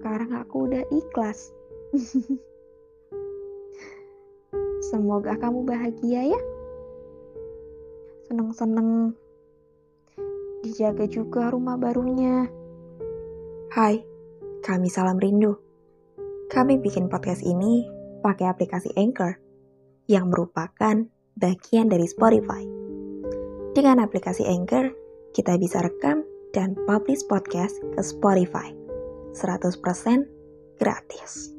[0.00, 1.52] sekarang aku udah ikhlas.
[4.88, 6.40] Semoga kamu bahagia ya.
[8.24, 9.12] Seneng-seneng.
[10.64, 12.48] Dijaga juga rumah barunya.
[13.76, 14.00] Hai,
[14.64, 15.60] kami Salam Rindu.
[16.48, 17.84] Kami bikin podcast ini
[18.24, 19.36] pakai aplikasi Anchor
[20.08, 21.04] yang merupakan
[21.36, 22.64] bagian dari Spotify.
[23.76, 24.96] Dengan aplikasi Anchor,
[25.36, 26.24] kita bisa rekam
[26.56, 28.79] dan publish podcast ke Spotify.
[29.30, 30.26] 100%
[30.74, 31.54] gratis.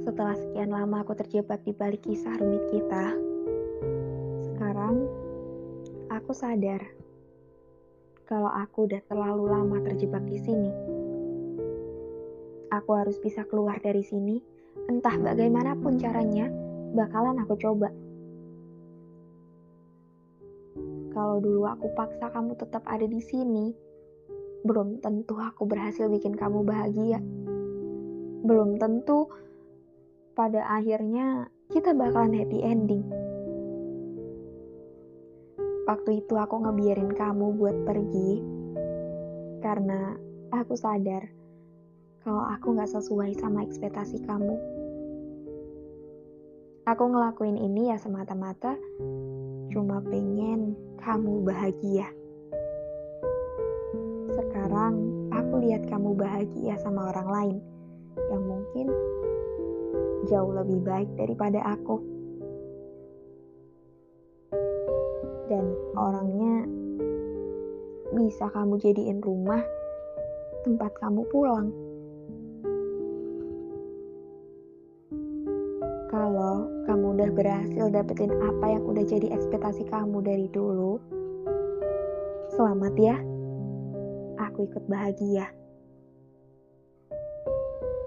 [0.00, 3.12] Setelah sekian lama aku terjebak di balik kisah rumit kita,
[4.48, 5.04] sekarang
[6.08, 6.80] aku sadar
[8.24, 10.72] kalau aku udah terlalu lama terjebak di sini.
[12.72, 14.40] Aku harus bisa keluar dari sini,
[14.88, 16.48] entah bagaimanapun caranya,
[16.96, 17.92] bakalan aku coba.
[21.10, 23.89] Kalau dulu aku paksa kamu tetap ada di sini,
[24.60, 27.20] belum tentu aku berhasil bikin kamu bahagia.
[28.44, 29.28] Belum tentu
[30.36, 33.04] pada akhirnya kita bakalan happy ending.
[35.88, 38.30] Waktu itu aku ngebiarin kamu buat pergi
[39.64, 40.14] karena
[40.54, 41.26] aku sadar
[42.20, 44.54] kalau aku gak sesuai sama ekspektasi kamu.
[46.84, 48.76] Aku ngelakuin ini ya semata-mata
[49.70, 52.19] cuma pengen kamu bahagia.
[54.80, 57.56] Sekarang aku lihat kamu bahagia sama orang lain
[58.32, 58.88] yang mungkin
[60.24, 62.00] jauh lebih baik daripada aku.
[65.52, 66.64] Dan orangnya
[68.16, 69.60] bisa kamu jadiin rumah
[70.64, 71.68] tempat kamu pulang.
[76.08, 80.96] Kalau kamu udah berhasil dapetin apa yang udah jadi ekspektasi kamu dari dulu,
[82.56, 83.29] selamat ya.
[84.60, 85.48] Aku ikut bahagia.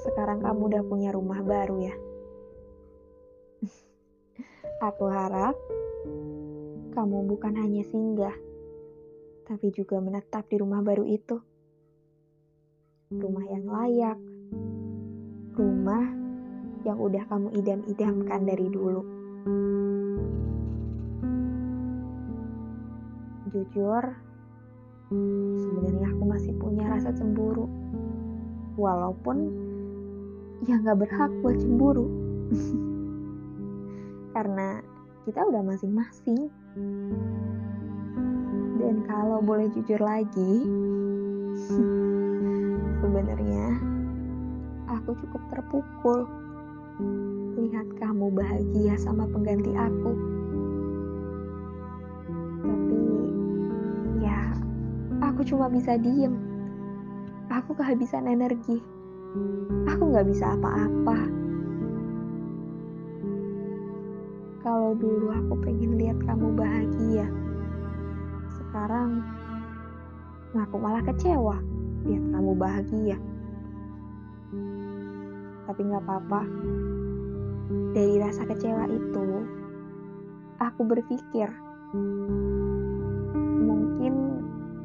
[0.00, 1.92] Sekarang kamu udah punya rumah baru ya.
[4.88, 5.52] Aku harap
[6.96, 8.32] kamu bukan hanya singgah,
[9.44, 11.36] tapi juga menetap di rumah baru itu.
[13.12, 14.18] Rumah yang layak,
[15.52, 16.08] rumah
[16.88, 19.02] yang udah kamu idam-idamkan dari dulu.
[23.52, 24.27] Jujur,
[25.58, 27.64] sebenarnya aku masih punya rasa cemburu.
[28.78, 29.36] Walaupun
[30.68, 32.06] ya nggak berhak buat cemburu.
[34.36, 34.84] Karena
[35.24, 36.52] kita udah masing-masing.
[38.78, 40.52] Dan kalau boleh jujur lagi,
[43.02, 43.66] sebenarnya
[44.88, 46.18] aku cukup terpukul
[47.58, 50.37] lihat kamu bahagia sama pengganti aku.
[55.38, 56.34] Aku cuma bisa diem.
[57.46, 58.82] Aku kehabisan energi.
[59.86, 61.14] Aku gak bisa apa-apa.
[64.66, 67.30] Kalau dulu aku pengen lihat kamu bahagia,
[68.50, 69.22] sekarang
[70.58, 71.62] aku malah kecewa
[72.02, 73.16] lihat kamu bahagia.
[75.70, 76.42] Tapi gak apa-apa.
[77.94, 79.46] Dari rasa kecewa itu,
[80.58, 81.46] aku berpikir,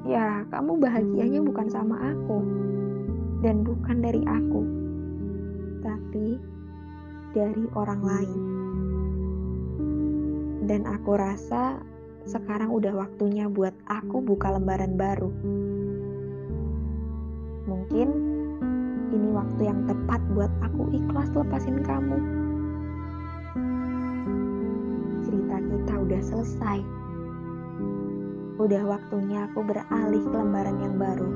[0.03, 2.43] ya kamu bahagianya bukan sama aku
[3.43, 4.61] dan bukan dari aku,
[5.83, 6.39] tapi
[7.35, 8.41] dari orang lain.
[10.63, 11.83] Dan aku rasa
[12.23, 15.27] sekarang udah waktunya buat aku buka lembaran baru.
[17.67, 18.07] Mungkin
[19.11, 22.17] ini waktu yang tepat buat aku ikhlas lepasin kamu.
[25.27, 27.02] Cerita kita udah selesai.
[28.61, 31.29] Udah waktunya aku beralih ke lembaran yang baru.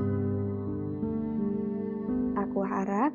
[2.38, 3.10] Aku harap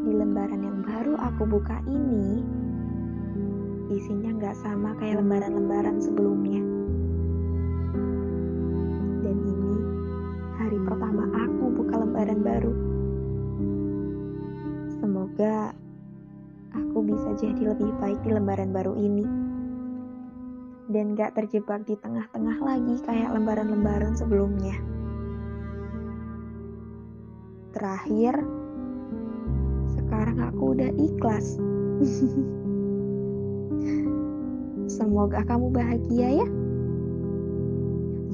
[0.00, 2.40] di lembaran yang baru aku buka ini
[3.92, 6.62] isinya nggak sama kayak lembaran-lembaran sebelumnya.
[9.20, 9.74] Dan ini
[10.56, 12.72] hari pertama aku buka lembaran baru.
[14.96, 15.76] Semoga
[16.72, 19.39] aku bisa jadi lebih baik di lembaran baru ini.
[20.90, 24.74] Dan gak terjebak di tengah-tengah lagi kayak lembaran-lembaran sebelumnya.
[27.70, 28.34] Terakhir,
[29.94, 31.54] sekarang aku udah ikhlas.
[34.90, 36.48] Semoga kamu bahagia ya.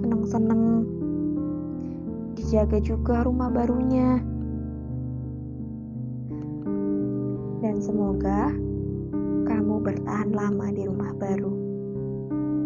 [0.00, 0.88] Seneng-seneng.
[2.40, 4.24] Dijaga juga rumah barunya.
[7.60, 8.48] Dan semoga
[9.44, 11.65] kamu bertahan lama di rumah baru.